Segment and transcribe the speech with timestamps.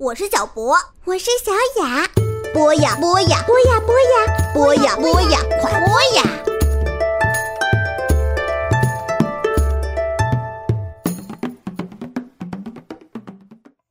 [0.00, 0.74] 我是小博，
[1.04, 1.52] 我是小
[1.82, 2.08] 雅。
[2.54, 6.22] 播呀播呀，播呀播呀，播呀播呀，快播呀！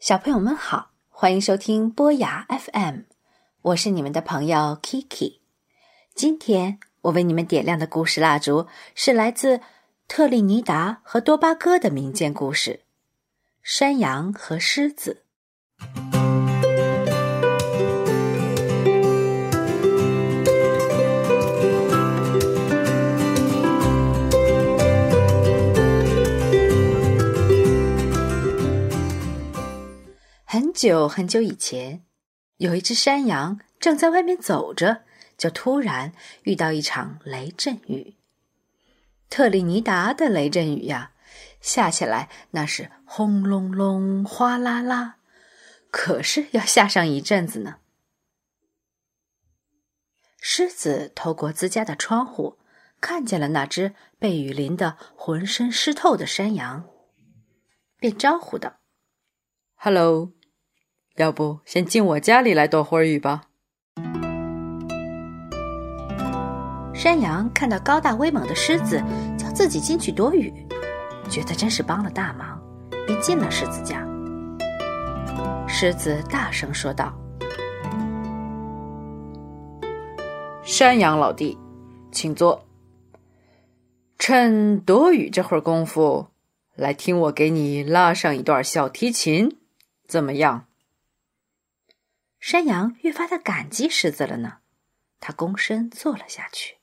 [0.00, 3.02] 小朋友们好，欢迎收听波雅 FM，
[3.62, 5.38] 我是你们的朋友 Kiki。
[6.16, 8.66] 今天我为你们点亮的故事蜡烛
[8.96, 9.60] 是来自
[10.08, 12.72] 特立尼达和多巴哥的民间故事
[13.62, 15.18] 《山羊和狮子》。
[30.82, 32.04] 久很久以前，
[32.56, 35.04] 有一只山羊正在外面走着，
[35.38, 38.16] 就突然遇到一场雷阵雨。
[39.30, 41.12] 特立尼达的雷阵雨呀，
[41.60, 45.18] 下起来那是轰隆隆、哗啦啦，
[45.92, 47.76] 可是要下上一阵子呢。
[50.40, 52.58] 狮子透过自家的窗户，
[53.00, 56.84] 看见了那只被雨淋得浑身湿透的山羊，
[57.98, 58.80] 便招呼道
[59.76, 60.32] ：“Hello。”
[61.16, 63.42] 要不先进我家里来躲会儿雨吧。
[66.94, 69.02] 山羊看到高大威猛的狮子
[69.36, 70.52] 叫自己进去躲雨，
[71.28, 72.60] 觉得真是帮了大忙，
[73.06, 74.06] 便进了狮子家。
[75.66, 77.12] 狮子大声说道
[80.62, 81.58] ：“山羊老弟，
[82.12, 82.64] 请坐。
[84.18, 86.28] 趁躲雨这会儿功夫，
[86.76, 89.58] 来听我给你拉上一段小提琴，
[90.06, 90.66] 怎么样？”
[92.42, 94.58] 山羊越发的感激狮子了呢，
[95.20, 96.78] 他躬身坐了下去。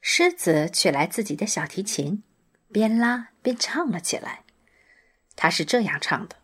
[0.00, 2.22] 狮子取来自己的小提琴，
[2.70, 4.44] 边拉边唱了起来。
[5.34, 6.36] 他是这样唱的：“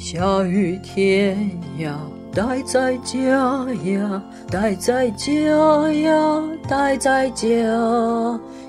[0.00, 2.00] 下雨天呀，
[2.36, 7.46] 待在家呀，待在家呀，待在家。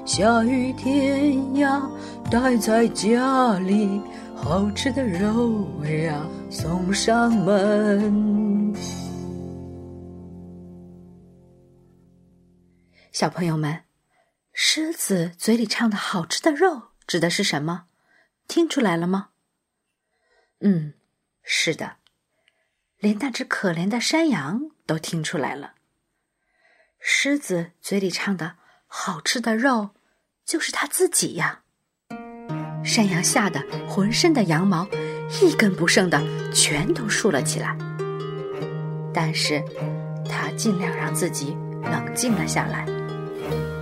[0.06, 1.86] 下雨天呀。”
[2.32, 4.02] 待在家里，
[4.36, 8.74] 好吃的肉呀送上门。
[13.12, 13.84] 小朋友们，
[14.54, 17.88] 狮子嘴里唱的好吃的肉指的是什么？
[18.48, 19.30] 听出来了吗？
[20.62, 20.94] 嗯，
[21.44, 21.97] 是的，
[23.00, 25.74] 连那只可怜的山羊都听出来了。
[27.00, 28.56] 狮子嘴里唱的
[28.88, 29.90] 好吃的肉，
[30.46, 31.62] 就是它自己呀。
[32.84, 34.88] 山羊吓得浑身的羊毛
[35.42, 36.22] 一根不剩的
[36.54, 37.78] 全都竖了起来，
[39.14, 39.62] 但是
[40.30, 42.86] 他尽量让自己冷静了下来，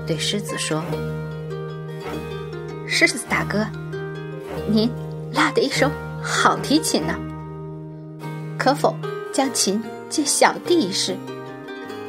[0.07, 0.83] 对狮子说
[2.87, 3.65] ：“狮子大哥，
[4.67, 4.91] 您
[5.33, 5.89] 拉的一手
[6.21, 7.13] 好提琴呢，
[8.65, 8.95] 可否
[9.31, 11.15] 将琴借小弟一试？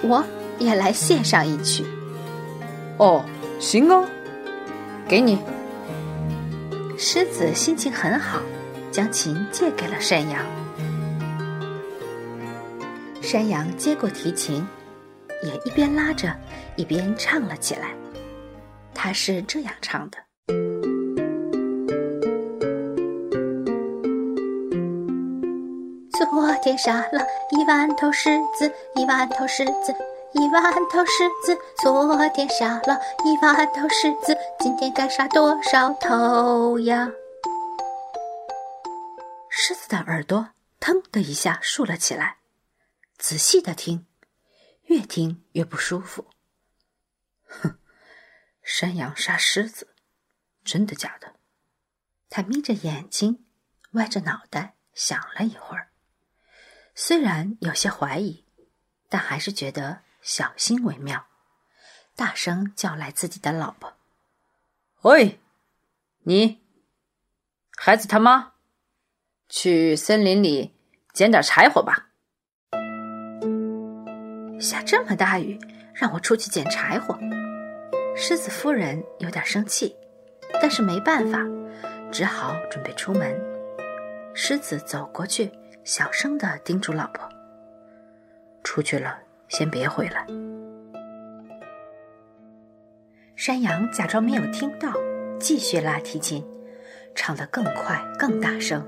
[0.03, 0.25] 我
[0.59, 1.85] 也来献上一曲。
[2.97, 3.23] ”“哦，
[3.61, 4.03] 行啊，
[5.07, 5.39] 给你。”
[6.97, 8.41] 狮子心情很好，
[8.91, 10.43] 将琴借给了山羊。
[13.21, 14.67] 山羊接过提琴，
[15.43, 16.35] 也一边拉着，
[16.75, 17.91] 一边唱了起来。
[18.95, 20.17] 他是这样唱的：
[26.37, 29.97] 昨天杀了一万头狮子，一万头狮子。
[30.35, 37.11] 一万头狮子，昨天杀了一万头狮子，今天该杀多少头呀？
[39.49, 42.37] 狮子的耳朵腾的一下竖了起来，
[43.17, 44.07] 仔细的听，
[44.83, 46.27] 越听越不舒服。
[47.47, 47.79] 哼，
[48.63, 49.89] 山羊杀狮子，
[50.63, 51.33] 真的假的？
[52.29, 53.47] 他眯着眼睛，
[53.93, 55.89] 歪着脑袋想了一会儿，
[56.99, 58.45] 虽然有些怀疑，
[59.09, 60.01] 但还是觉得。
[60.23, 61.29] 小心为妙，
[62.17, 63.93] 大声叫来自己的老婆
[65.03, 65.39] ：“喂，
[66.25, 66.59] 你，
[67.77, 68.55] 孩子他妈，
[69.49, 70.75] 去森林里
[71.13, 72.09] 捡点柴火吧。
[74.59, 75.61] 下这么大雨，
[75.95, 77.17] 让我出去捡柴火。”
[78.19, 79.95] 狮子夫人有点生气，
[80.61, 81.39] 但是没办法，
[82.11, 83.41] 只好准备出门。
[84.35, 85.53] 狮子走过去，
[85.87, 87.29] 小声的叮嘱老婆
[88.65, 89.17] ：“出去了。”
[89.49, 90.27] 先别回来。
[93.37, 94.93] 山羊假装没有听到，
[95.39, 96.45] 继续拉提琴，
[97.15, 98.85] 唱得更快更大声。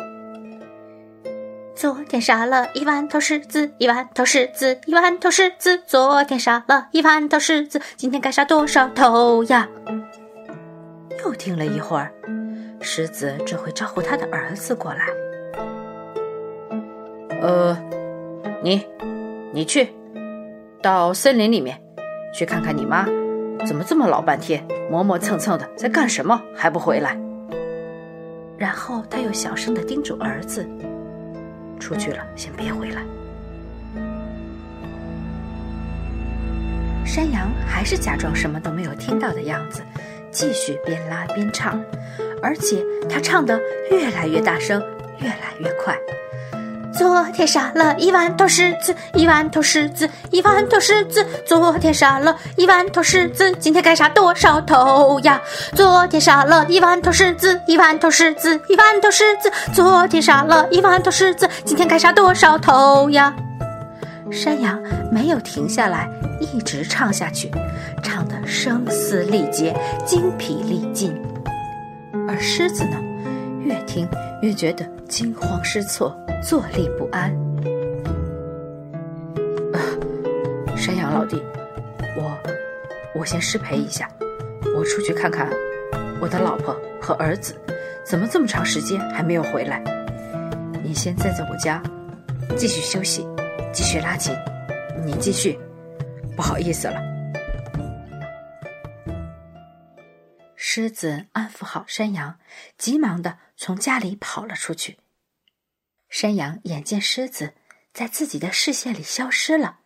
[1.77, 5.81] 昨天杀了一万头狮子，一万头狮子，一万头狮子。
[5.87, 9.69] 昨天杀了一万头狮子，今天该杀多少头呀？
[11.21, 12.13] 又听了一会儿，
[12.81, 15.07] 狮子只会招呼他的儿子过来。
[17.41, 17.79] 呃，
[18.63, 18.85] 你，
[19.53, 19.89] 你去
[20.83, 21.81] 到森林里面
[22.35, 23.07] 去看看你妈，
[23.67, 27.17] 怎么这么老半天磨磨蹭蹭的，在干什么还不回来？
[28.57, 30.67] 然后他又小声的叮嘱儿子
[31.79, 33.03] ：“出去了，先别回来。”
[37.07, 39.81] 山羊还是假装什么都没有听到的样子，
[40.33, 41.81] 继续边拉边唱，
[42.43, 43.61] 而且他唱的
[43.93, 44.83] 越来越大声，
[45.21, 45.97] 越来越快。
[46.99, 51.25] 昨天杀了一万头狮子，一万头狮子，一万头狮子。
[51.47, 55.41] 昨天杀了一万头狮子，今天该杀多少头呀？
[55.77, 59.49] 昨天杀了一万头狮子，一万头狮子，一万头狮子。
[59.73, 63.33] 昨天杀了一万头狮子，今天该杀多少头呀？
[64.33, 66.11] 山羊没有停下来，
[66.41, 67.49] 一直唱下去，
[68.03, 69.73] 唱得声嘶力竭、
[70.05, 71.17] 精疲力尽。
[72.29, 72.97] 而狮子呢，
[73.65, 74.09] 越听
[74.43, 77.37] 越觉得惊慌失措、坐立不安。
[80.77, 81.43] 山羊老弟，
[82.17, 82.39] 我
[83.15, 84.09] 我先失陪一下，
[84.77, 85.51] 我出去看看
[86.21, 87.55] 我的老婆和儿子，
[88.05, 89.83] 怎么这么长时间还没有回来？
[90.83, 91.83] 你先在在我家，
[92.57, 93.27] 继续休息。
[93.71, 94.35] 继续拉琴，
[95.05, 95.59] 你继续。
[96.35, 97.01] 不好意思了。
[100.57, 102.37] 狮子安抚好山羊，
[102.79, 105.01] 急忙的从家里跑了出去。
[106.09, 107.55] 山羊眼见狮子
[107.93, 109.81] 在自己的视线里消失了，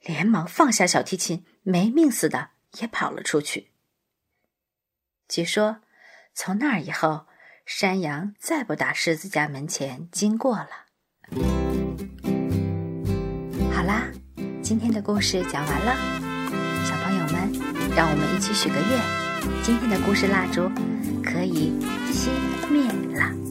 [0.00, 3.72] 连忙放下小提琴，没命似的也跑了出去。
[5.26, 5.78] 据说，
[6.34, 7.26] 从那儿以后，
[7.64, 10.84] 山羊再不打狮子家门前经过了。
[13.74, 14.04] 好啦，
[14.62, 15.96] 今天的故事讲完了，
[16.84, 17.50] 小朋友们，
[17.96, 19.23] 让我们一起许个愿，
[19.62, 20.70] 今天的故事蜡烛
[21.22, 21.72] 可以
[22.12, 22.28] 熄
[22.70, 22.82] 灭
[23.18, 23.43] 了。